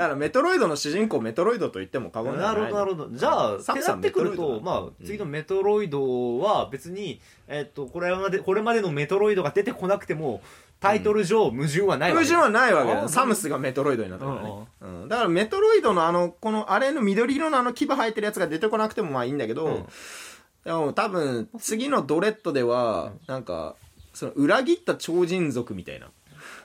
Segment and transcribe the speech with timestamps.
[0.00, 3.18] だからメトロイドの主人公メトロイドと言っても過言ではないなるほどなるほど。
[3.18, 10.40] じゃあってサムさってくるとメトロイドだまあ次のメトロイドは別にえっとこれまでこれまでのメトロイドが出てこなくても
[10.80, 12.24] タイトル上矛盾はないわけ。
[12.24, 15.08] 矛盾はないわけだあーよサムスがメトロイドになったからね、うん。
[15.08, 19.86] だからメトロイドのあのこのあれの緑色のあの牙生えてるやつが出てこなくてもまあいいんだけど、うん。
[20.64, 23.76] でも多分次のドレッドではなんか
[24.14, 26.08] その裏切った超人族みたいな。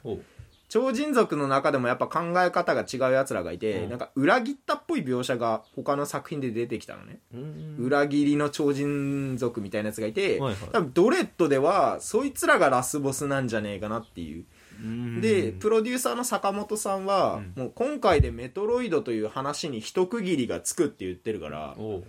[0.06, 0.24] おう
[0.68, 3.90] 超人族の中でもやっぱ考え方が違うやつらがいて、うん。
[3.90, 7.76] なんか裏切ったっぽい描写が他の作品で出てきたのね、うん。
[7.80, 10.70] 裏切りの超人族みたいなやつがいて、はいはい。
[10.72, 14.46] 多分ドレッドではそいつらがラスボスなんじゃねえかなっていう。
[14.82, 15.22] うん。
[15.22, 17.64] でプロデューサーの坂本さんは、うん。
[17.64, 22.04] もう今回でメトロイドという話に一区切りがつくって言ってるからおう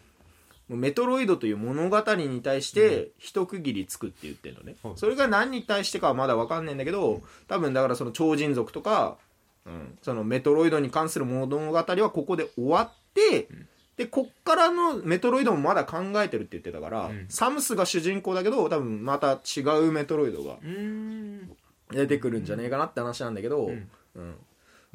[0.68, 9.16] もうメトロイドという物語に対して一区切りつくって言ってるのね、はいそれが何に対してかはまだ分かんないんだけど多分だからその超人族とか、
[9.64, 13.48] うん、そのメトロイドに関する物語はここで終わって、
[13.96, 17.26] でこっからのメトロイドもまだ考えてるって言ってたから、うん。
[17.28, 21.50] サムスが主人公だけど多分また違うメトロイドがうん。
[21.90, 23.90] 出てくるんじゃねえかなって話なんだけど、うん。
[24.16, 24.34] うん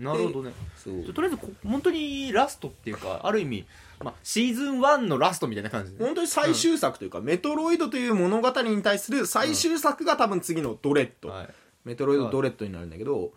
[0.02, 0.52] なるほどね。
[0.76, 1.14] そう。
[1.14, 3.66] とりあえずこ本当にラストっていうか ある意味、
[4.04, 11.50] まあ、シーズン1のラストみたいな感じで、本当に最終作というか、メトロイドという物語に対する最終作が多分次のドレッド、はい、
[11.86, 13.32] メトロイドドレッドになるんだけど、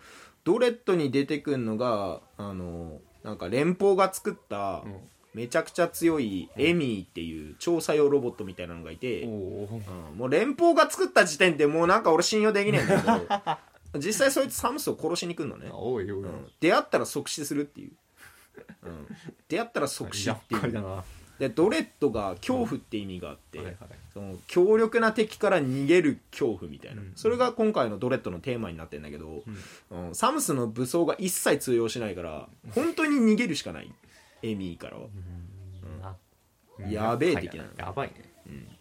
[0.44, 4.96] ドレッドに出てくるのがあのなんか連邦が作ったうん。
[5.34, 10.16] めちゃくちゃ強いエミーっていう調査用ロボットみたいなのがいて、うん。
[10.16, 13.58] もう連邦が作った時点でもうなんか俺信用できねえんだけど
[13.98, 16.46] 実際そいつサムスを殺しに来るのね、おいおいおい、うん。
[16.60, 17.92] 出会ったら即死するっていう、
[18.84, 19.06] うん、
[19.48, 21.02] 出会ったら即死っていう。
[21.38, 23.76] でドレッドが恐怖って意味があって、いはい、
[24.12, 27.12] その強力な敵から逃げる恐怖みたいな、うん。
[27.16, 29.42] それが今回のドレッドのテーマになってるんだけど、
[29.90, 30.14] うん。
[30.14, 33.92] サムスの武装が一切通用しないから本当に逃げるしかない。
[34.42, 35.06] エミーからは。
[36.78, 36.90] うん。
[36.90, 38.73] やべえ的なやばいね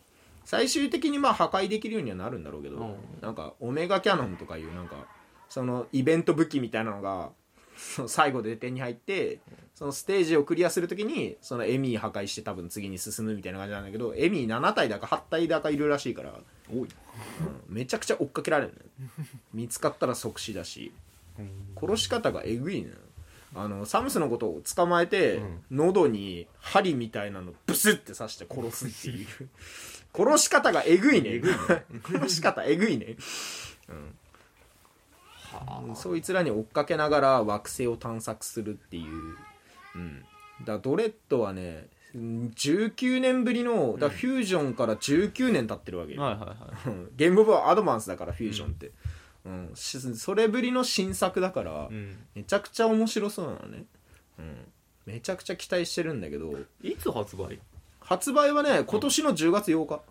[0.53, 2.95] 最終的にまあ破壊できるようにはなるんだろうけど、うん。
[3.21, 5.07] なんかオメガキャノンとかいうなんか
[5.49, 7.31] そのイベント武器みたいなのが
[7.75, 9.39] その最後で手に入って
[9.73, 16.39] そのステージをクリアするときにそのエミー破壊して多分次に進むみたいな感じなんだけどエミー7体だか8体だかいるらしいから、
[16.71, 16.79] おい。
[16.81, 16.87] うん
[17.67, 18.85] めちゃくちゃ追っかけられるのよ。
[19.55, 20.93] 見つかったら即死だし。
[21.75, 22.95] 殺し方がえぐいのよ
[23.55, 25.41] あのサムスのことを捕まえて、
[25.71, 29.27] 喉に針みたいなのブスって刺して殺すっていう。
[30.15, 31.41] 殺し方がえぐいね。
[32.05, 33.17] 殺し方えぐいね、
[33.89, 33.93] う
[35.91, 39.35] ん、そいつらに追っかけながら惑星を探索するっていう、
[39.95, 40.23] うん、
[40.65, 46.87] だドレッドはねうん19年ぶりのだフュージョンから19年経ってるわけよ、はいはいはい。
[46.87, 47.11] うん。
[47.15, 48.93] ゲームオブアドバンスだからフュージョンって、うん
[49.75, 52.17] しそれぶりの新作だから、うん。
[52.35, 53.85] めちゃくちゃ面白そうなのね、
[54.39, 54.55] うん、
[55.05, 56.53] めちゃくちゃ期待してるんだけど。
[56.81, 57.59] いつ発売？
[57.99, 60.01] 発売はね今年の10月8日、ああ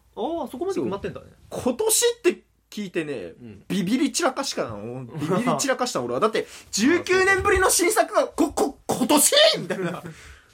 [0.50, 1.26] そこまで決まってんだね。
[1.50, 3.64] 今年って聞いてねうん。
[3.68, 5.04] ビビり散らかしかなの？
[5.16, 6.20] ビビり散らかした俺は。
[6.20, 10.02] だって19年ぶりの新作がここ今年みたいな。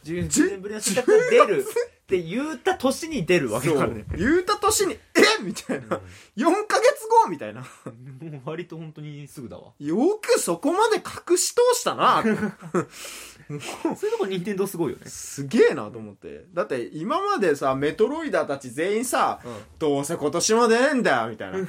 [0.05, 1.65] 10年ぶりの新作が出るっ
[2.07, 4.05] て言った年に出るわけだからね。
[4.17, 4.99] 言うた年にえ？
[5.43, 6.01] みたいな。
[6.37, 7.61] 4ヶ月後みたいな。
[8.21, 9.73] もう割と本当にすぐだわ。
[9.79, 12.23] よくそこまで隠し通したな。
[12.25, 15.07] そういうとこ任天堂すごいよね。
[15.07, 16.47] すげえなと思って。
[16.53, 19.41] だって今までさメトロイダーたち全員さ、
[19.79, 21.59] どうせ今年も出ねえんだよみたいな。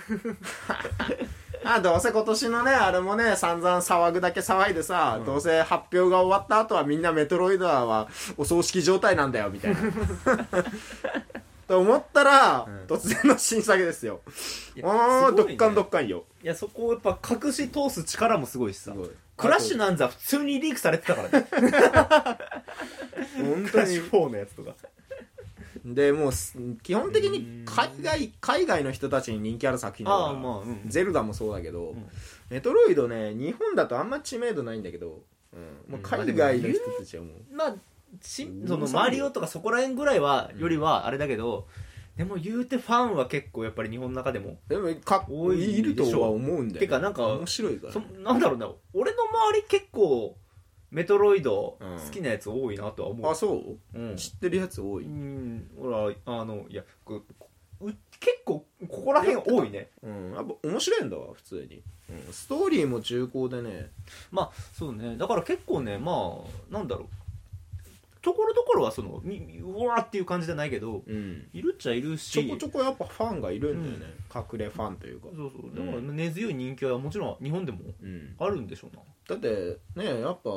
[1.66, 8.08] あどうせ今年のねあれもね散々騒ぐだけ騒いでさ、どうせ発表が終わった後はみんなメトロイダーは
[8.38, 9.82] お葬式状態なんだよみたいな
[11.69, 12.85] と思ったら、うん。
[12.88, 14.22] 突然の新作ですよ。
[14.75, 15.50] いやああ、すごいね。
[15.50, 16.25] どっかんどっかんよ。
[16.44, 18.96] いやそこをやっぱ隠し通す力もすごいしさ。
[19.38, 21.47] クラッシュなんざ普通にリークされてたからね。
[23.38, 24.74] 本クラッシュ4のやつとか。
[25.85, 30.81] でもうす基本的に海外海外の人たちに人気ある作品だからああまあうん。
[30.88, 32.09] ゼルダもそうだけど、ん。
[32.50, 35.22] メトロイドね日本だとあんま知名度ないんだけど、
[35.53, 37.75] うん、もう海外の人たちはもう、まあ
[38.21, 41.68] しそのマリオとかそこら辺ぐらいはよりはあれだけど
[42.18, 47.94] でも言うてファンは結構やっぱり日本の中でもでもかっこいいるとは思うんだよ、てかなんか面白いから。
[47.94, 48.69] そなんだろうな。
[48.94, 50.36] 俺の周り結構
[50.92, 51.98] メトロイドうん。
[51.98, 53.98] 好きなやつ多いなとは思う、あそう？
[53.98, 54.16] うん。
[54.18, 55.72] 知ってるやつ多い、うん。
[55.80, 57.24] ほらあのいやこ
[57.80, 59.89] う結構ここら辺多いね。
[60.04, 63.92] うん、やっぱ面白いんだわ普通に、うん、ストーリーも重厚でね。
[64.30, 65.15] まあそうね。
[65.15, 67.07] だから結構ねまあなんだろう
[68.21, 71.48] ところどころはそのみうわーっていう感じじゃないけどうん。
[71.54, 75.86] いるっちゃいるしちょこちょこやっぱファンがいるんだよね、隠れファンというか、そうそう。
[75.86, 79.01] だから根強い人気はもちろん日本でもうん、あるんでしょうな。
[79.27, 80.50] だってねやっぱ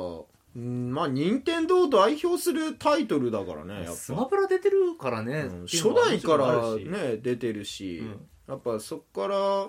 [0.55, 5.63] うんまあ任天堂を代表するタイトルだからねやっスマぱ、ブラ出てるからね、うん。
[5.63, 7.13] っていう初のは代からもちろんあるし。
[7.13, 8.27] ね出てるし、うん。
[8.47, 9.67] やっぱそっから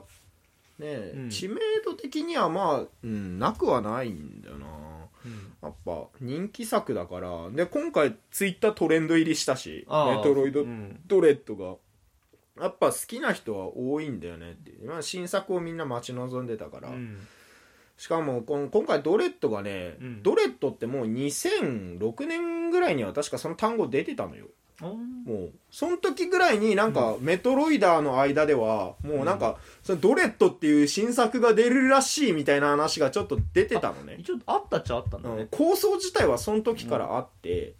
[0.78, 1.30] ね、うん。
[1.30, 4.66] 知名度的にはまあ、うん、なくはないんだよな。
[4.66, 4.83] うん
[5.64, 11.00] やっぱ人気作だからで今回ツイッタートレンド入りしたしメトロイドうん。
[11.06, 11.76] ドレッドが
[12.62, 14.70] やっぱ好きな人は多いんだよねって。
[14.70, 17.26] いうまあ新作をみんな待ち望んでたから、うん。
[17.96, 20.22] しかもこの今回ドレッドがね、うん。
[20.22, 24.46] ドレッドってもう2006年ぐらいには確かその単語出てたのよ
[24.80, 34.16] もうその時ぐらいになんかメトロイダーの間ではもうなんかそのドレッドっていう新作が出るらしいみたいな話がちょっと出てたのね。
[34.18, 35.36] 一応あったっちゃあったんだうん。
[35.38, 37.74] ね、構想自体はその時からあって、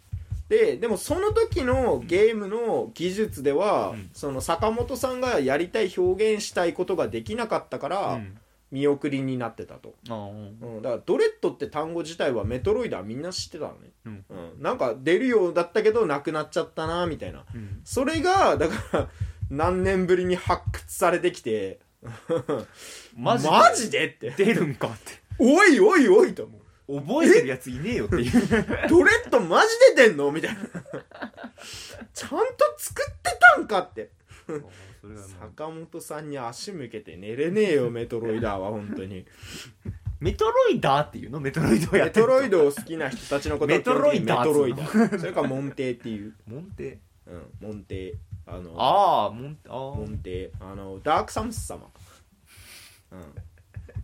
[0.47, 4.09] ででもその時のゲームの技術では、うん。
[4.13, 8.37] その坂本さんがやりたい表現したいことができなかったから、うん
[8.75, 14.25] 見送りになってたと、うん、だからドレッドって単語自体はメトロイドはみんな知ってたのね、うん。
[14.29, 17.45] うん、なんか出るようだったけどなくなっちゃったなみたいな。
[17.55, 17.79] うん。
[17.85, 19.07] それがだから
[19.49, 21.79] 何年ぶりに発掘されてきて。
[23.15, 23.49] マジで？
[23.49, 24.31] マジでって。
[24.31, 24.97] 出るんかって。
[25.39, 27.01] おいおいおいと思う。
[27.01, 28.31] 覚えてるやついねえよっていう。
[28.89, 30.31] ドレッドマジで出んの？
[30.33, 30.59] みたいな。
[32.13, 32.37] ちゃんと
[32.77, 34.09] 作ってたんかって
[34.45, 35.29] それはもう。
[35.39, 39.25] 坂本さんに足向けて寝れねえよ メトロイダーは本当に。
[40.19, 41.39] メトロイダーっていうの？
[41.39, 45.19] メトロイドをやメってるトロイドを好きな人たちのことをメトロイダーメトロイダー。
[45.19, 48.13] それからモンテイっていう、モンテうん、モンテイ
[48.45, 51.89] あのああモンあモーンテイあのダークサムス様、
[53.11, 53.19] うん、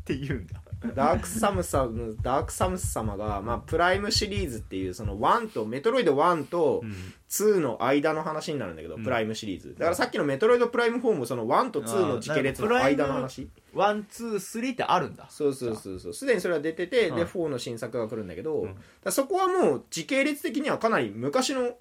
[0.02, 0.62] って言うんだ。
[0.96, 9.04] ダークサムサムダークサムス様が、まあ、プライムシリーズっていうその1とメトロイド1とうん2の間の話になるんだけど、うん。
[9.04, 9.76] プライムシリーズ。
[9.76, 13.48] だからさっきのメトロイドプライム4もその1と2の時系列の間の話。
[13.74, 15.28] one two three ってあるんだ。
[15.30, 16.14] そうそうそうそう。
[16.14, 17.16] すでにそれは出てて、うん。
[17.16, 19.12] で4の新作が来るんだけど、うん。
[19.12, 21.76] そこはもう時系列的にはかなり昔の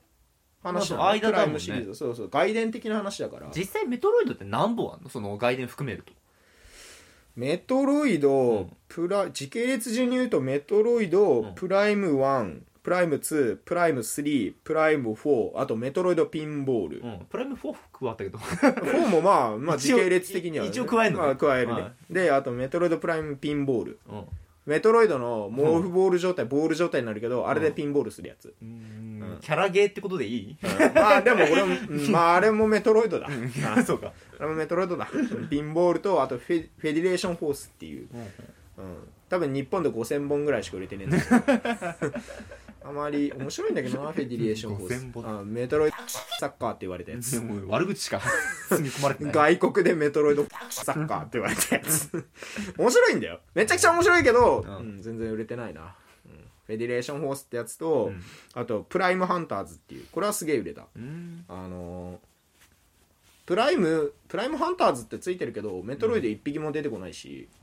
[0.63, 1.47] 話なの、まあ間だもんね。
[1.47, 1.95] プライムシリーズ。
[1.95, 2.29] そうそう。
[2.31, 3.49] 外伝的な話だから。
[3.57, 5.09] 実際メトロイドって何本あんの？
[5.09, 6.13] その外伝含めると
[7.41, 8.71] メトロイド、うん。
[8.87, 11.55] プラ時系列順に言うとメトロイド、うん。
[11.55, 17.19] プライム1プライム2プライム3プライム4あとメトロイドピンボール、うん。
[17.31, 18.37] プライム4加わったけど。
[18.39, 21.27] 4もまあ、まあ、時系列的には、一応加えるのね。
[21.29, 23.99] まあ、加えるね、はであとメトロイドプライムピンボール。
[24.11, 24.25] うん
[24.67, 29.39] メトロイドの毛布ボール状態、ボール状態になるけどあれでピンボールするやつ、うん。
[29.41, 30.57] キャラゲーってことでいい？
[30.63, 30.95] うん。
[30.95, 32.09] まあでも俺も、うん。
[32.13, 33.29] まああれもメトロイドだ、
[33.75, 34.13] あそうか。
[34.39, 35.09] あれもメトロイドだ。
[35.49, 38.07] ピンボールとあとフェフェディレーションフォースっていう。
[38.79, 38.97] うん、
[39.29, 42.13] 多分日本で5000本ぐらいしか売れてねえんだけど
[42.83, 47.33] あまり面白いんだけどなフェディレーションフォー5000本スあメトロイドサッカーって言われたやつ。
[47.33, 48.21] でも悪口しか。
[48.69, 49.33] 積み込まれてない。
[49.33, 52.11] 外国でメトロイドサッカーって言われたやつ。
[52.77, 53.41] 面白いんだよ。
[53.55, 54.77] めちゃくちゃ面白いけど、うん。
[54.77, 55.95] うん全然売れてないな、
[56.27, 56.33] うん。
[56.67, 58.23] フェディレーションフォースってやつと、うん。
[58.55, 60.07] あとプライムハンターズっていう。
[60.11, 60.87] これはすげえ売れた。
[60.97, 61.45] うん。
[61.49, 62.31] あのー
[63.47, 67.61] プライムプライムハンターズってついてるけどメトロイド1匹も出てこないし、うん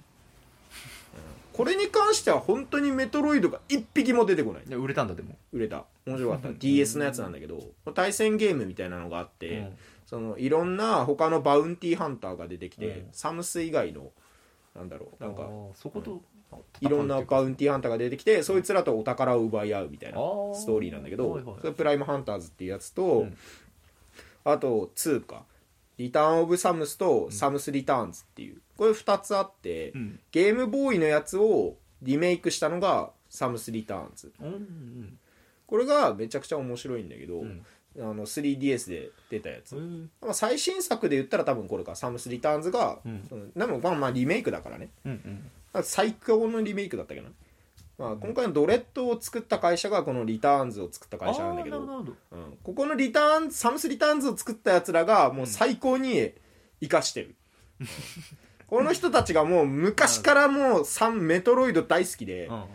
[1.58, 4.64] これに関しては本当にメトロイドが1匹も出てこない。
[4.68, 5.36] で売れたんだでも。
[5.52, 5.86] 売れた。
[6.06, 6.50] 面白かった。
[6.60, 7.60] DS のやつなんだけど
[7.96, 9.78] 対戦ゲームみたいなのがあって、うん。
[10.06, 13.08] そのいろんな他のバウンティーハンターが出てきて、うん。
[13.12, 14.12] サムス以外の
[14.76, 16.22] なんだろうなんかそこと
[16.80, 20.20] いろんなバウンティーハンターが出てきてそいつらとお宝を奪い合うみたいな
[20.54, 23.38] ストーリーなんだけど、それプライムハンターズっていうやつと、うん。
[24.46, 25.44] あと2か
[25.98, 28.62] リターン・オブ・サムスとサムス・リターンズっていう。
[28.78, 30.20] これ2つあって、うん。
[30.32, 35.18] ゲームボーイのやつをリメイクしたのがサムス・リターンズうんうん。
[35.66, 37.66] これがめちゃくちゃ面白いんだけど、うん。
[38.00, 40.10] あの 3DS で出たやつ、うん。
[40.22, 43.52] まあ、最新作で言ったら多分これかサムス・リターンズが、うん。
[43.56, 44.90] でもまあまあリメイクだからね。
[45.06, 45.12] うん
[45.74, 45.84] うん。
[45.84, 47.34] 最高のリメイクだったけどね、
[47.98, 51.80] まあ、今回のドレッドを作った会社がこのリターンズを作った会社なんだけど。
[51.80, 52.16] うん。
[52.64, 56.32] ここのリターンサムスリターンズを作ったやつらがもう最高に
[56.80, 57.36] 生かしてる、
[58.68, 62.66] この人たちがもう昔からもうサンメトロイド大好きでうん。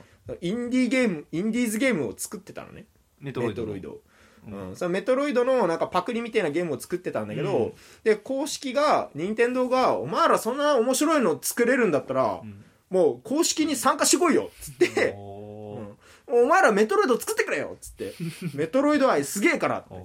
[0.40, 2.86] インディーゲームインディーズゲームを作ってたのね。
[3.20, 4.00] メトロイドメトロイド。
[4.48, 4.70] うん。
[4.70, 7.72] うん、そのメトロイドのなんかパクリみたいなゲームを作ってたんだけど、うん。
[8.02, 15.14] で公式が任天堂が「お前らそんな面白いの作れるんだったら、うんもう公式に参加してこいよ」っつって。
[15.16, 15.62] お
[16.28, 18.14] 「お前らメトロイド作ってくれよ」っつって
[18.54, 19.94] 「メトロイド愛すげえから」って。
[19.94, 19.98] う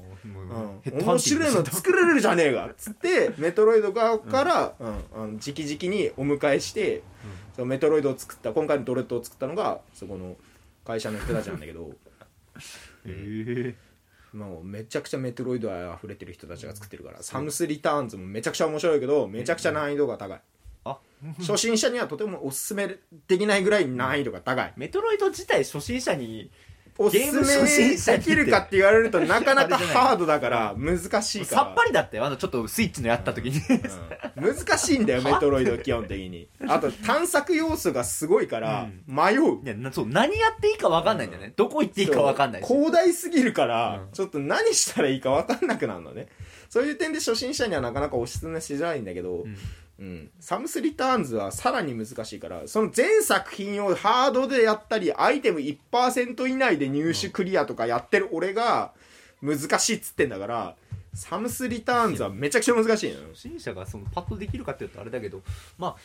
[0.94, 1.06] うん。
[1.06, 4.88] 面白いの作れるじゃねえかっつってメトロイド側から、うん。
[4.88, 7.03] あの直々にお迎えして、
[7.56, 10.38] そのメトロイドを作った今回のドレッドを作ったのがそこの
[10.86, 11.91] 会社の人たちなんだけど。
[13.06, 13.75] へ
[14.34, 20.41] もうめちゃくちゃメトロイド愛溢れてる人たちが作ってるから、サムス・リターンズもめちゃくちゃ面白いけどめちゃくちゃ難易度が高い、
[20.89, 20.98] あ。
[21.39, 24.74] 初心者にはとてもおすすめできないぐらい難易度が高い。
[24.77, 26.51] メトロイド自体初心者に
[27.00, 31.62] おすすめできるかって言われるとなかなかハードだから 難しいから。
[31.63, 33.62] さっぱりだったよあのちょっとスイッチのやった時に、
[34.38, 34.56] うん。
[34.56, 36.48] 難しいんだよメトロイド基本的に。
[36.67, 39.63] あと探索要素がすごいから迷う。
[39.63, 44.12] いやなそう何やっていいか分かんないんだよね、どこ行っていいか分かんない広大すぎるから、うん。
[44.12, 46.27] ちょっと何したらいいか分かんなくなるのね。
[46.70, 49.46] そういう点で初心者にはなかなかおすすめしづらいんだけど、
[49.99, 58.93] うんうん、サムスリターンズはさらに難しいからその全作品をハードでやったりアイテム1%以内で入手クリアとかやってる俺が
[59.41, 60.75] 難しいっつってんだから
[61.13, 63.29] サムスリターンズはめちゃくちゃ難しいのよ。
[63.33, 65.41] 初心者がそのパッとできるかっていうとあれだけど
[65.79, 65.95] まあ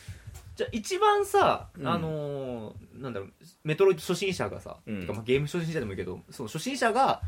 [0.56, 1.86] じゃあ一番さ、うん。
[1.86, 3.32] あのーなんだろう
[3.64, 5.00] メトロイド初心者がさ、うん。
[5.02, 7.20] てかまあゲーム初心者でもいいけどその初心者が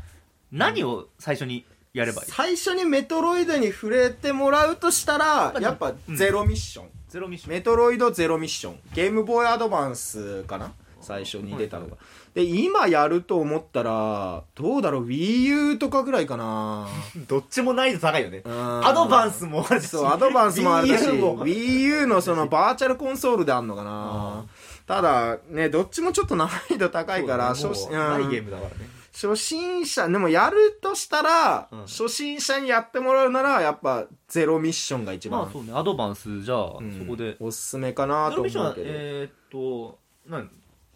[0.51, 1.63] 何を最初に
[1.95, 7.53] やればいい、最初にメトロイドに触れてもらうとしたらあやっぱゼロミッション、ゼロミッション。
[7.53, 8.79] メトロイドゼロミッション。
[8.93, 10.73] ゲームボーイアドバンスかな？
[11.01, 11.97] 最初に出たのが、
[12.33, 16.87] で今やると思ったらどうだろう？WiiU とかぐらいかな。
[17.27, 18.41] どっちも難易度高いよね。
[18.45, 19.87] アアドバンスもあるし。
[19.89, 20.93] そうアドバンスもあるし。
[20.93, 24.45] Wii U のそのバーチャルコンソールであんのかな。
[24.87, 27.97] ただねどっちもちょっと難易度高いからそうね。
[27.97, 31.79] ないゲーうんムだからね初心者でもやるとしたら、うん。
[31.83, 36.99] 初心者にやってもらうならやっぱゼロミッションが一番、まあそうねアドバンスじゃあ、うん。
[36.99, 37.37] そこで。
[37.39, 40.51] おすすめかなとゼロミッションは思うけど、えー、っとなん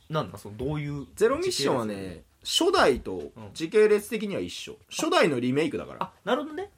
[0.09, 6.03] なんだそのどういうゼロミッションはね初代と時系列的には一緒、初代のリメイクだから。
[6.03, 6.71] あなるほどね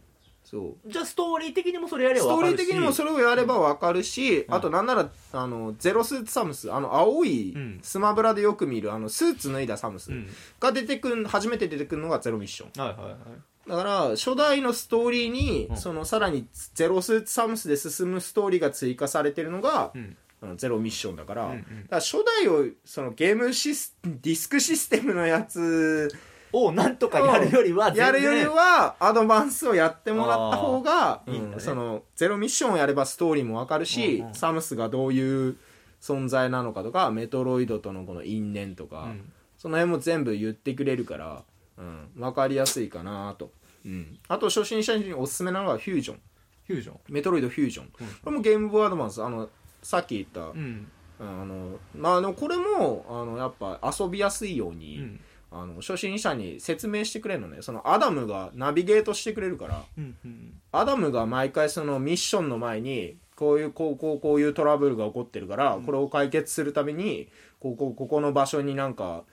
[0.51, 0.91] そう。
[0.91, 4.53] じゃあストーリー的にもそれやればストーリー的にもそれをやればわかるし、うん。
[4.53, 7.79] あとなんならあのゼロスーツサムスあの青いうん。
[7.81, 10.27] スマブラでよく見るあのスーツ脱いだサムスうん。
[10.59, 12.83] が出てくん初めて出てくるのがゼロミッション。
[12.85, 13.69] はいはいはい。
[13.69, 15.77] だから初代のストーリーに、うん。
[15.77, 20.17] そのさらにゼロスーツサムスで進むストーリーが追加されてるのが、うん。
[20.57, 21.59] ゼロミッションだから,、うんうん。
[21.59, 26.11] だから初代をそのゲームシスディスクシステムのやつ
[26.53, 31.59] をなんとかやるよりはやるよりはアドバンスをやってもらった方が、ねうん。
[31.59, 34.27] そのゼロミッションをやればストーリーもわかるし、うん。
[34.27, 34.33] うん。
[34.33, 35.57] サムスがどういう
[36.01, 39.31] 存在なのかとかメトロイドとのこの因縁とか、うん。
[39.57, 41.43] その辺も全部言ってくれるから、
[41.77, 43.51] うん、分かりやすいかなと、
[43.85, 46.19] うん、あと初心者におすすめなのはフュージョン。
[46.65, 46.97] フュージョン？
[47.09, 47.87] メトロイドフュージョン、
[48.23, 49.21] これもゲームボーイアドバンス。
[49.21, 49.49] あの
[49.83, 50.87] さっき言った、うん。
[51.19, 55.19] あのまああのこれもあのやっぱ遊びやすいように、うん
[55.51, 57.61] あの初心者に説明してくれるのね。
[57.61, 59.83] そのアダムがナビゲートしてくれるから。
[59.97, 60.53] うんうん。
[60.71, 67.27] アダムが毎回そのミッションの前にこういうこうこうこういうトラブルが起こってるから、これを解決するために
[67.59, 69.23] ここここの場所になんか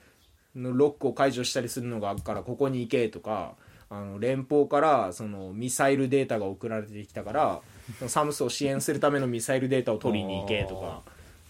[0.56, 3.54] のロックを解除したりするのがあるからここに行けとか
[3.88, 7.60] あの連邦からそのミサイルデータが送られてきたから
[8.08, 11.02] サムスを支援するためのミサイルデータを取りに行けとか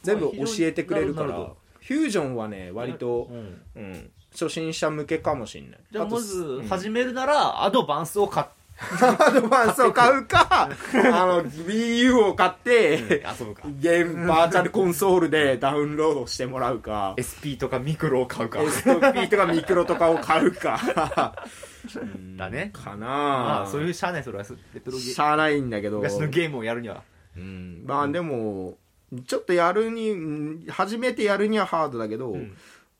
[0.02, 1.52] 全部教えてくれるから。
[1.80, 3.60] フュージョンはね割とう、ん。
[3.76, 5.70] うん、初心者向けかもしれない。
[5.72, 6.68] とじゃあまずうん。
[6.68, 8.46] 始めるならアドバンスを買っ
[9.18, 13.62] アドバンスを買うか、 あの、WiiU を買って、遊ぶか。
[13.66, 18.60] ゲーム、バーチャルコンソールでダウンロードしてもらうか、SP とかミクロを買うか。
[18.62, 21.34] SP とかミクロとかを買うか。
[21.96, 22.70] う んだね。
[22.72, 23.06] かな。
[23.06, 25.98] まああそういうしゃあないそれはレトロゲしゃあないんだけど。
[25.98, 27.02] 昔のゲームをやるには。
[27.36, 27.82] うん。
[27.84, 28.78] まあでも、
[29.26, 32.52] ちょっとやるに、うん初めてやるにはハードだけど、ん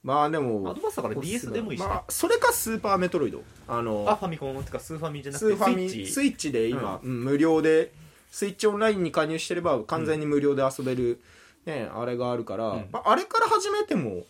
[0.03, 1.87] まあでも、アドバンスだから DS でもいいしね。
[1.87, 3.43] まあ、それかスーパーメトロイド。
[3.67, 6.13] あの、あファミコンってかスーファミじゃなスくてーファミスイッチ。
[6.13, 7.25] スイッチで今、うん。
[7.25, 7.93] 無料で
[8.31, 11.21] スイッチオンラインに加入してれば完全に無料で遊べる、
[11.67, 12.89] ね、あれがあるから、うん。
[12.93, 14.25] まあ、あれから始めても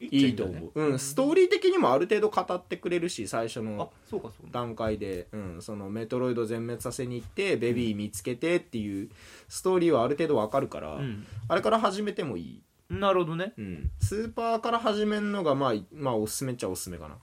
[0.00, 4.52] いいと思う、うん、ストーリー的にもある程度語ってくれるし最初あのそうかそうか。
[4.52, 9.08] 段階で、うん、そのメトロイド全滅させに行ってベビー見つけてっていう
[9.48, 11.26] ストーリーはある程度わかるから、うん。
[11.48, 13.54] あれから始めてもいい、なるほどね。
[13.56, 17.16] うん、スーパーから始めるのがまあ、まあ、おすすめっちゃおすすめかな。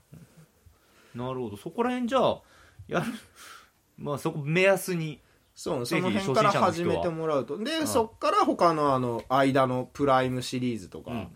[1.14, 1.56] なるほど。
[1.56, 2.40] そこら辺じゃあ
[2.88, 3.06] やる
[3.98, 5.20] まあそこ目安に
[5.54, 6.94] そうそぜひの辺から初心者の人は。
[6.94, 7.58] 始めてもらうと。
[7.58, 7.86] で、うん。
[7.86, 11.28] そっから他のあの間のプライムシリーズとか、うん。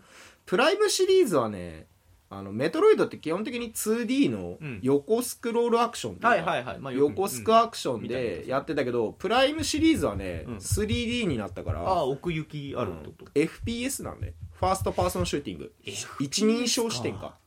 [0.45, 1.87] プライムシリーズはね
[2.29, 4.79] あのメトロイドって基本的に 2D のうん。
[4.81, 10.55] 横スクロールアクションはいはいはい、まあ、横スクアクションでやってたけどプライムシリーズはね、うん。
[10.57, 15.73] 3D になったからああ奥行きあるってこと、FPS なんで first person shooting。
[16.19, 17.37] 一人称視点か。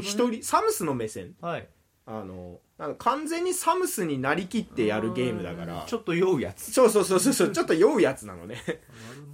[0.00, 1.34] 一人サムスの目線。
[1.40, 1.68] はい
[2.04, 2.58] あの
[2.98, 5.84] 完全にサムスになりきってやるゲームだから。
[5.86, 6.72] ちょっと酔うやつ。
[6.72, 8.60] そうそうそうそう ちょっと酔うやつなのね。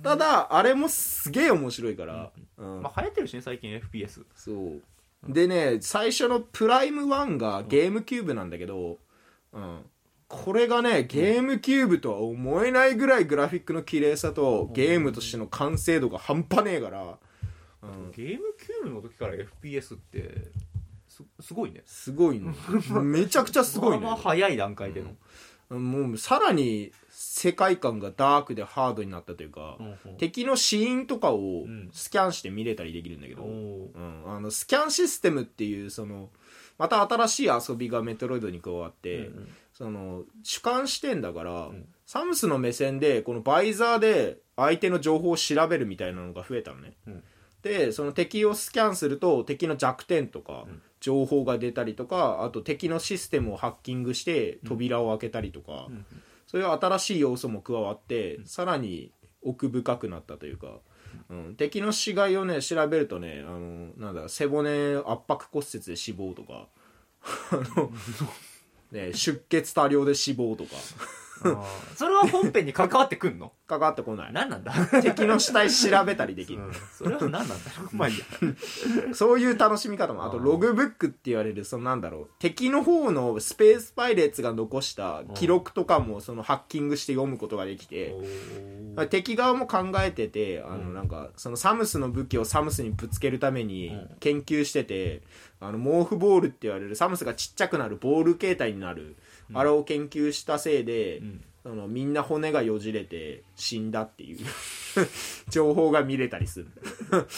[0.02, 2.82] ただあれもすげえ面白いから、うん。
[2.82, 4.82] まあ流行ってるしね最近 FPS そう。
[5.26, 8.98] でね最初のプライム1がゲームキューブなんだけど、
[9.52, 9.80] うん、
[10.28, 17.18] これがねゲームキューブとは思えないぐらいグラフィックの綺麗さとゲームとしての完成度が半端ねえから、
[17.82, 20.50] うん、ゲームキューブの時から FPS って
[21.40, 21.82] すすごいね。
[21.84, 22.54] すごいの
[23.02, 25.02] めちゃくちゃすごいまあまあの早い段階で
[25.70, 30.16] の、もうさらに世界観がダークでハードになったというか、うんうん。
[30.16, 31.90] 敵の死因とかをうん。
[31.92, 33.90] スキャンして見れたりできるんだけど、うん、
[34.26, 36.30] あのスキャンシステムっていうその
[36.78, 39.48] また新しい遊びがメトロイドに加わって、うんうん。
[39.72, 41.86] その主観視点だから、ん。
[42.06, 47.22] サムスの目線でこのバイザーで相手の情報を調べるみたいなのが増えたのね、うん
[47.68, 50.82] でその敵をスキャンすると敵の弱点とかん。
[51.00, 56.04] 情報が出たりとかあと敵のシステムをハッキングして扉を開けたりとか、ん
[56.48, 60.78] そういう新しい要素も加わって、さらに奥深くなったというか、
[61.28, 66.68] うん、敵の死骸をね調べるとねあのなんだ背骨圧迫骨折で死亡とか
[67.52, 67.92] あの、
[68.92, 70.70] ね、出血多量で死亡とか
[71.96, 73.52] それは本編に関わってくんの？
[73.66, 74.32] かかってこない。
[74.32, 76.72] 何なんだ、敵の死体調べたりできる、うん。
[76.96, 77.54] それは何なんだ？
[77.78, 78.24] ろうまあいいや。
[79.14, 80.24] そういう楽しみ方も。
[80.24, 82.28] あとログブックって言われるそのなんだろう。
[82.38, 88.14] 敵の方のスペースパイレーツが残した記録とかもそのハッキングして読むことができて、
[89.10, 90.84] 敵側も考えててあうん。
[90.86, 94.10] のなんかそのサムスの武器をサムスにぶつけるためにうん。
[94.20, 95.22] 研究してて
[95.60, 99.16] あのモーフボールって言われるサムスがちっちゃくなるボール形態になる
[99.54, 101.44] あれを研究したせいでうん。
[101.68, 104.38] そのみんな骨がよじれて死んだっていう
[105.50, 106.66] 情報が見れたりする。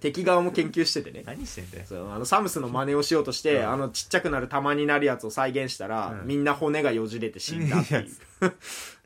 [0.00, 1.24] 敵側も研究しててね。
[1.26, 1.84] 何してんだよ。
[1.86, 3.70] そうあのサムスの真似をしようとして、うん。
[3.70, 6.28] あのちっちゃくなる玉になるやつを再現したら、うん。
[6.28, 8.08] みんな骨がよじれて死んだっていう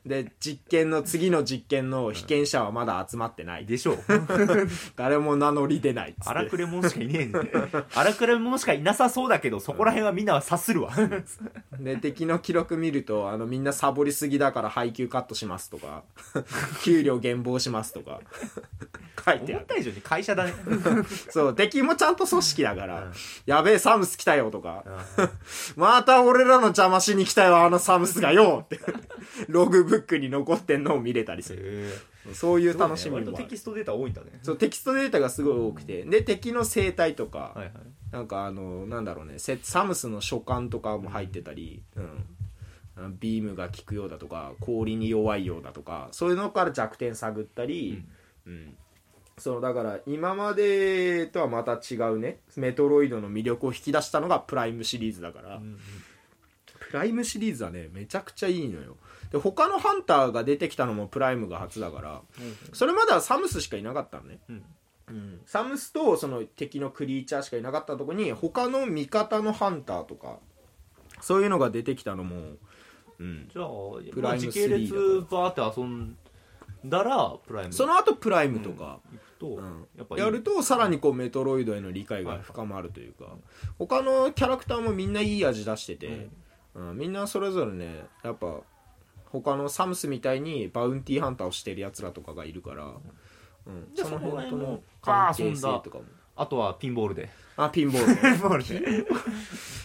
[0.05, 3.97] で実験の次の実験の被験者はまだ集まってない、でしょう。
[4.95, 6.29] 誰も名乗り出ないっつって。
[6.29, 7.45] 荒くれ者しかいねえんだよ
[7.95, 10.91] 荒くれ者しかいなさそうだけどそこら辺はみんなは察するわ。
[11.79, 16.03] で敵の記録見るとあのみんなサボりすぎだから配給カットしますとか
[16.83, 18.21] 給料減俸しますとか
[19.25, 19.53] 書いてある。
[19.55, 20.53] 思った以上に会社だね。
[21.29, 23.13] そう敵もちゃんと組織だから、うん。
[23.45, 24.83] やべえサムス来たよとか、
[25.75, 28.79] また俺らの邪魔しに来たよあのサムスがよって。
[29.47, 31.89] ログブックに残ってんのを見れたりする。
[32.29, 33.25] へそういうえ楽しみもある。
[33.27, 34.39] 割とテキストデータ多いんだね。
[34.41, 36.03] そうテキストデータがすごい多くて。
[36.03, 37.71] で敵の生態とか、はいはい。
[38.11, 42.25] なんかあのなんだろうねセサムスの書簡とかも入ってたり、うん。
[42.97, 48.03] あビームが効くようだとか氷に弱いようだとかそういうのから弱点探ったり、
[48.45, 48.75] うん。
[49.37, 55.77] そうだから今までとはまた違うねメトロイドの魅力を引き出したのがプライムシリーズだから、うん。
[56.79, 58.95] プライムシリーズはねめちゃくちゃいいのよ
[59.31, 62.21] で他のハンターが出てきたのもプライムが初だから
[62.73, 64.63] それまではサムスしかいなかったのね、うん。
[65.07, 65.41] うん。
[65.45, 70.37] サムスとその敵のクリーチャーしかいなかったとこに他の味方のハンターとか
[71.21, 72.37] そういうのが出てきたのも、
[73.19, 73.67] うん、じゃあ
[74.13, 76.17] プライム時系列3バーって遊ん
[76.85, 77.73] だらプライム。
[77.73, 78.99] その後プライムとか、
[79.41, 79.87] うん。
[79.97, 80.21] やっぱいい。
[80.21, 83.25] やるとさらにこうメトロイドへの理解が深まるというか、
[83.77, 86.29] 他のキャラクターもみんないい味出してて、
[86.73, 86.97] うん。
[86.97, 88.61] みんなそれぞれねやっぱ
[89.41, 92.85] 他のサムスみたいにバウンティーハンターをしてるやつらとかがいるから、
[93.65, 96.03] うん、その辺との関係性とかも。
[96.37, 98.19] あとはピンボールであピンボールね。
[98.21, 99.05] ピンボールで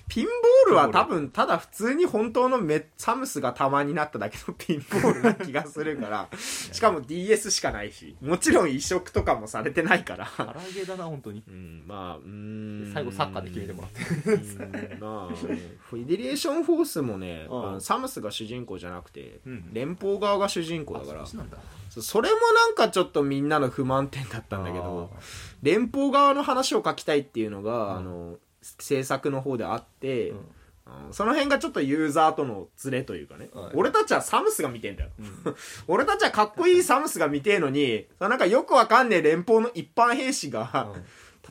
[0.09, 10.27] ピンボールは多分ただ普通に本当のメサムスが玉になっただけの ピンボールな気がするからしかも DS しかないしもちろん移植とかもされてないから。
[10.37, 11.45] 唐揚げだな本当に。
[11.47, 12.93] うんまあうーん。
[12.93, 14.33] 最後サッカーで決めてもらって。
[14.33, 17.81] うんまあフィデリエーションフォースもね、うん。
[17.81, 19.71] サムスが主人公じゃなくて、うん。
[19.73, 21.23] 連邦側が主人公だから。
[21.23, 21.27] あ
[21.91, 25.11] それもなんかちょっとみんなの不満点だったんだけど
[25.63, 27.99] 連邦側の話を書きたいっていうのが、うん。
[27.99, 28.37] あの
[28.79, 30.39] 制作の方であって、うん。
[31.13, 33.71] その辺がちょっとユーザーとのズレというかね、はい。
[33.75, 35.57] 俺たちはサムスが見てんだよ、うん。
[35.89, 40.93] 俺たちはかっこいいサムスが見てえのになんかよくわかんねえ連邦の一般兵士が、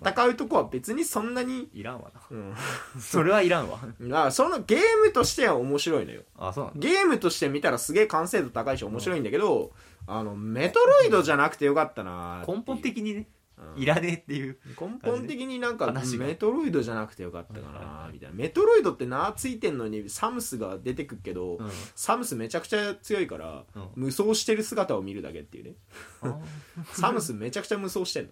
[0.01, 2.21] 戦うとこは別にそんなに、いらんわな。
[2.31, 2.55] うん、
[2.99, 3.79] それはいらんわ。
[4.25, 6.21] あそのゲームとしては面白いのよ。
[6.37, 9.71] あそうなゲームとして見たらすげえ完成度高いし面白いんだけど、
[10.09, 13.27] あのメトロイドじゃなくてよかったな根本的にね
[13.75, 14.57] うんいらねえっていう。
[14.79, 16.25] 根本的になんか話が。
[16.25, 18.35] メトロイドじゃなくてよかったかなみたいな。
[18.35, 21.69] メトロイドって名ついてんのにサムスが出てくっけど、うん。
[21.93, 23.87] サムスめちゃくちゃ強いから、うん。
[23.95, 25.73] 無双してる姿を見るだけっていうね。
[26.21, 26.39] あ
[26.93, 28.29] サムスめちゃくちゃ無双してんの。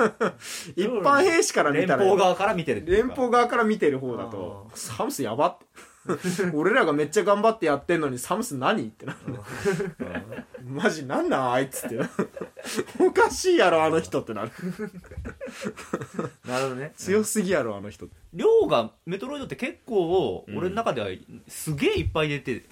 [0.76, 3.06] 一般兵士から見連たら邦側から見てるっていうか。
[3.08, 5.66] 連邦側から見てる方だとサムスやばって
[6.54, 9.16] 俺らがめっちゃ頑張ってやってんのにサムス何ってな
[10.64, 11.98] マジなんなんあいつって。
[12.98, 14.50] おかしいやろあの人ってなる。
[16.46, 16.92] なるほどね。
[16.96, 20.56] 強すぎやろあの人量がメトロイドって結構うん。
[20.56, 21.08] 俺の中では
[21.48, 22.64] すげえいっぱい出て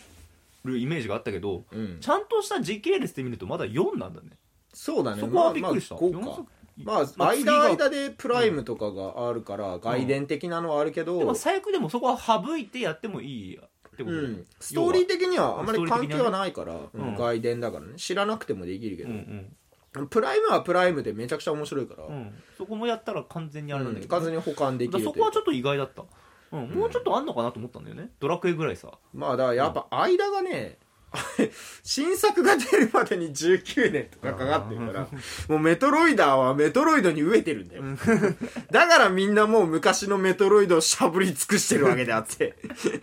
[0.65, 1.99] るイメージがあったけどうん。
[2.01, 4.31] ちゃんとした時系列で見るとまだ4なんだね。
[4.73, 5.21] そうだね。
[5.21, 5.97] そこはびっくりした。
[5.97, 6.37] まあまあ4 5か。
[6.37, 6.49] 作
[6.85, 13.61] まあ、間間でプライムとかがあるから、外伝的なのはあるけど、でも最悪でもそこは省いてやってもいいっ
[13.99, 17.95] てことうん、ストーリー的にはあんまり関係はないから、うんうん外伝だからね。
[17.97, 26.05] 知らなくてもできるけうど、んプライムはプライムでめちゃくちゃ面白いから、うん、うん、そこもやったら完全にあれなんだけど、完全に保管できだるそこはちょっと意外だった、
[26.53, 28.11] うん、もうちょっとあんのかなと思ったんだよね。
[28.21, 28.93] ドラクエぐらいさ。
[29.13, 30.79] まあだからやっぱ間がね、
[31.83, 35.09] 新作が出るまでに19年とかかかってるから、
[35.49, 37.83] もうメトロイダーはメトロイドに飢えてるんだよ。
[38.71, 42.57] だからみんなもう昔のメトロイドをしゃぶり尽くしてるわけであって、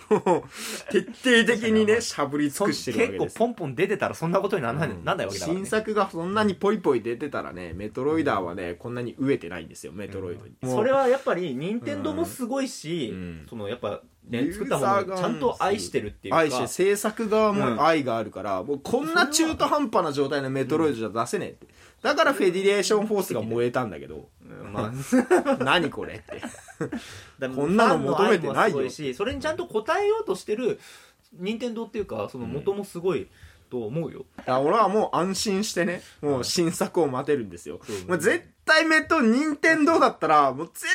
[0.10, 1.04] もう徹
[1.46, 3.24] 底的にね、しゃぶり尽くしてるわけです。
[3.24, 10.54] 結構ポンポン出てたらそんなことにならない,、なんないわけだから、ね、新作がそんなにポイポイ出てたらね、メトロイダーはね、こんなに飢えてないんですよ、メトロイドに。
[10.64, 13.46] それはやっぱり任天堂もすごいし、うん。
[13.50, 16.40] そのやっぱね作ったものをちゃんと愛してるっていうか。
[16.40, 17.76] 愛して制作側うん。
[17.76, 21.68] も愛があるから、もうこんな中途半端な状態のメトロイドじゃ出せねえって。
[22.02, 24.30] だからフェディレーションフォースが燃えたんだけど。
[24.44, 24.74] うん。
[24.74, 26.42] まあ何これって。
[27.56, 28.90] こんなの求めてないよ。
[29.16, 30.80] それにちゃんと応えようとしてる
[31.34, 33.28] 任天堂っていうかその元もすごい
[33.70, 40.86] と思うよ、俺はもう安心してねもう新作を待てるんですよ、そうもう絶対メト任天堂だったらもう絶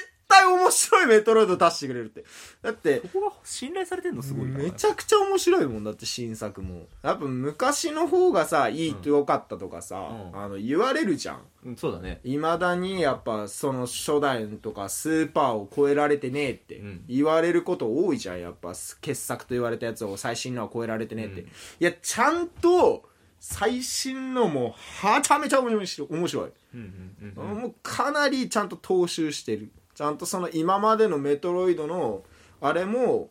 [0.41, 2.25] 対面白いメトロイド出してくれるって。
[2.63, 4.59] だってそこが信頼されてるのすごいな。
[4.59, 6.87] めちゃくちゃ面白いもんだって新作も。
[7.03, 9.97] やっぱ昔の方がさいいとよかったとかさ、
[10.33, 10.41] うん。
[10.41, 11.43] あの言われるじゃん。
[11.65, 12.21] うんそうだね。
[12.25, 16.77] いまだにやっぱその初代とかスーパーを超えられてねえって。
[16.77, 17.05] うん。
[17.09, 18.41] 言われること多いじゃん。
[18.41, 21.47] やっぱ傑作と言われたやつを最新のは超えられてねえって、うん。
[21.47, 21.51] い
[21.81, 26.09] やちゃんと最新のもはちゃめちゃ面白い。
[26.11, 27.63] 面白い、うんうんうんうん。
[27.63, 32.23] もうかなりちゃんと踏襲してるちゃんとその今までのメトロイドの
[32.63, 33.29] あれも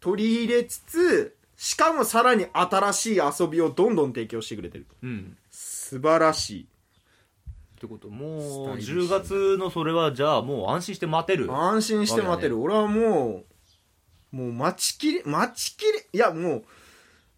[0.00, 5.36] 取り入れつつしかもさらに新しい遊びをどんどん提供してくれてるうん。
[5.48, 6.62] 素晴らしい。
[6.64, 6.66] っ
[7.80, 9.06] てこともうスタイリッシュ。
[9.06, 11.54] 10月のそれはじゃあもう安心して待てる。
[11.54, 13.44] 安心して待てる、俺はも
[14.32, 16.64] うもう待ちきれ待ちきれいやもう、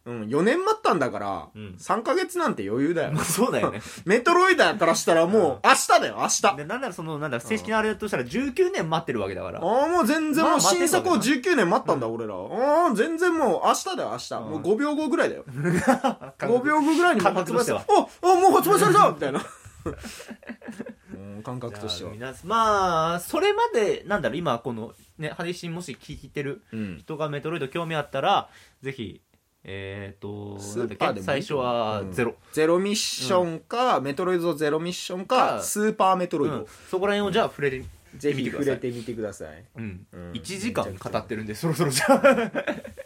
[0.07, 1.77] うん、4年待ったんだから、うん。
[1.79, 3.13] 3ヶ月なんて余裕だよ。
[3.13, 3.81] まあそうだよね。
[4.05, 6.57] メトロイダーからしたらもう明日だよ明日。
[6.57, 9.61] でなんならそのなんだ正式なあれとしたら19年待ってるわけだから。
[9.61, 12.35] ああもう全然もう新作をわけ19年待ったんだ、俺ら。
[12.35, 15.45] ああ全然もう明日だよ明日、もう5秒後ぐらいだよ。
[15.49, 17.85] 5秒後ぐらいに もう感覚としては。
[18.23, 19.09] おおもう発売された！
[19.11, 19.41] みたいな。
[19.85, 22.13] うん感覚としては。
[22.45, 26.99] まあそれまでなんだろう今このね配信もし聞いてるうん。
[26.99, 28.49] 人がメトロイド興味あったら
[28.83, 29.21] ぜひ
[29.65, 32.13] えっ、とスーパーでもいいけ最初はうん。
[32.13, 36.67] ゼロ、ゼロミッションか、メトロイドゼロミッションかかスーパーメトロイド、うん。
[36.91, 37.83] そこら辺をじゃあ触れて
[38.19, 39.65] ぜひ触れてみてください。
[39.77, 40.07] うん。
[40.13, 40.33] うん。
[40.33, 42.51] 1時間語ってるんでそろそろじゃあ。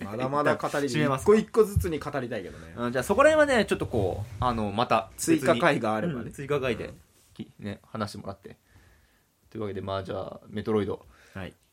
[0.05, 2.75] まだまだ語り締めます一個一個ずつに語りたいけどね。
[2.77, 6.21] うんじゃあそこら辺はねちょっとこうあのまた追加回があればね。
[6.23, 6.93] うん追加回で、
[7.35, 8.57] きね、話してもらって。
[9.51, 10.95] というわけでまあじゃあメトロイド。
[10.95, 11.03] はい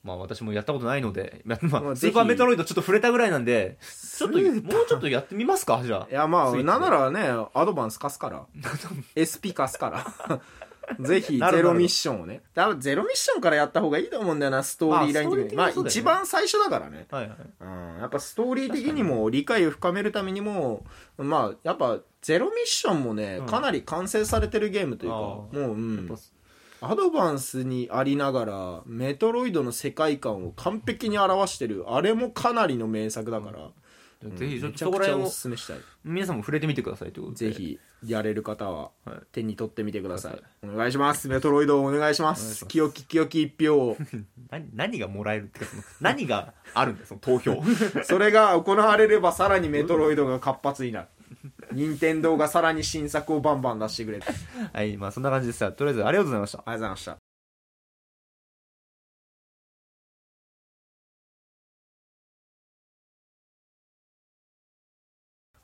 [0.05, 4.43] まあ私もやったことないので、 まあまあ、スーパーメトロイドちょっと触れたぐらいなんでちょっとも
[4.83, 6.07] うちょっとやってみますかじゃあ。
[6.09, 8.45] いやまあなんならねアドバンス貸すから。
[9.17, 10.41] SP 貸すから。
[10.99, 12.43] ぜひゼロミッションをね。
[12.53, 15.55] 多分ゼロミッションからやった方がいいと思うんだよなストーリーライン的に。
[15.57, 17.07] まあまあ一番最初だからね。
[17.09, 17.37] はいはい。
[17.61, 18.01] うん。
[18.01, 20.85] やっぱストーリー的にも理解を深めるためにも
[21.17, 23.45] まあやっぱゼロミッションもねうん。
[23.47, 26.17] かなり完成されてるゲームというかあもーううん
[26.81, 31.85] アドバンスにありながらメトロイドの世界観を完璧に表してる。
[31.87, 33.69] あれもかなりの名作だから、
[34.23, 34.35] うん。
[34.35, 35.77] ぜひちょっとこら辺をすすめしたい。
[36.03, 37.51] 皆さんも触れてみてくださいということで。
[37.51, 39.19] ぜひやれる方ははい。
[39.31, 40.41] 手に取ってみてください、はい。
[40.75, 41.27] お願いします。
[41.27, 42.55] メトロイドをお願いします。
[42.55, 42.65] す。
[42.67, 43.97] 清き清き一票を。
[44.51, 45.65] 何何がもらえるってか
[46.01, 47.63] 何があるんだよその投票。
[48.03, 51.07] それが行われればさらにメトロイドが活発になる
[51.75, 54.25] 任天堂がさらに新作をバンバン出してくれて。
[54.27, 56.57] ありがとはいまあそんな感じでしたとりあえずありがとうございました。
[56.59, 57.17] うございました。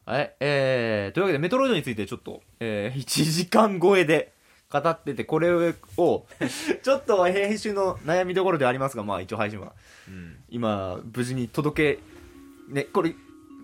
[0.05, 4.33] はい、えー、というわけでメトロイドについてちょっと、えー、1時間超えで
[4.71, 6.25] 語ってて、これを、
[6.81, 9.73] ちょっと編集の悩みどころではありますが、まあ一応配信は、
[10.49, 13.13] 今、無事に届け、ね、これ、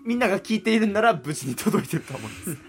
[0.04, 2.62] みんなが聞いているんなら無事に届いてると思うんです。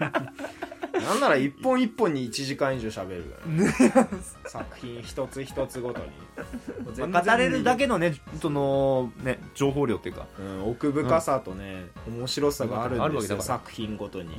[1.00, 4.08] なんなら一本一本に1時間以上喋るから、
[4.46, 7.08] 作品一つ一つごとに。
[7.08, 14.34] まあ語れるだけのね、その、ね、情報量っていうか、うん、奥深さとね、面白さがあるんですよ作品ごとに、うん。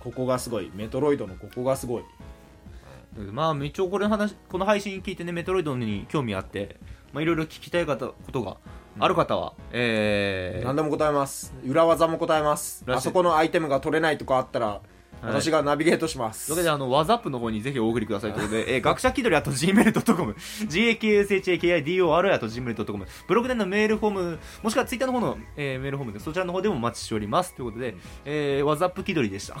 [0.00, 0.70] ここがすごい。
[0.74, 2.02] メトロイドのここがすごい。
[3.32, 6.76] まあ一応これの話この配信聞いてねメトロイドに興味あって
[7.12, 8.56] まあいろいろ聞きたい方ことが
[8.98, 11.54] ある方は、えー何でも答えます。
[11.64, 12.84] 裏技も答えます。
[12.86, 14.80] あそこのアイテムが取れないとかあったら
[15.22, 16.46] 私がナビゲートします。
[16.46, 20.32] というわけで、あの、ワザップの方にぜひお送りくださいということで、えー、学者気取りあと gmail.com、
[20.66, 27.54] gakushakidor あと gmail.com、ブログでのメールフォーム、もしくはツイッターの方の、えーメールフォームで、そちらの方でもお待ちしております。
[27.54, 29.56] ということで、えー、ワザップ気取りでした。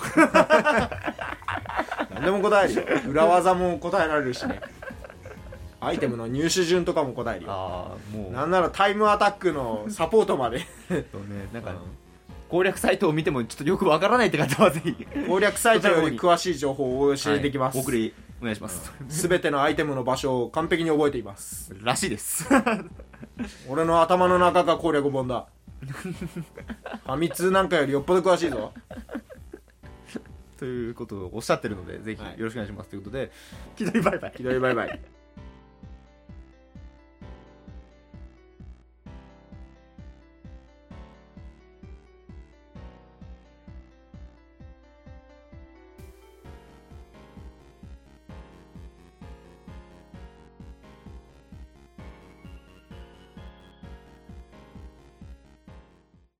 [2.14, 2.82] 何でも答えるよ。
[3.08, 4.60] 裏技も答えられるしね
[5.80, 7.52] アイテムの入手順とかも答えるよ。
[7.52, 10.60] ああ、もう、なんならタイムアタックのサポートまで。
[10.88, 11.74] そうね、なんか、
[12.48, 18.92] 攻略サイトを見てもちょっとよくわからないって方はぜひ、攻略サイトより詳しい情報をお教えできます、はいお送り、お願いします。
[19.08, 21.74] すべてのアイテムの場所を完璧に覚えています。
[21.82, 22.46] らしいです。
[23.68, 25.46] 俺の頭の中が攻略本だ。
[25.80, 28.72] ファミ通なんかよりよっぽど詳しいぞ。
[30.58, 32.38] ということをおっしゃってるので、ぜひはい。
[32.38, 32.90] よろしくお願いします。
[32.90, 33.30] ということで、
[33.76, 34.32] 気取りバイバイ。
[34.36, 35.00] ひどいバイバイ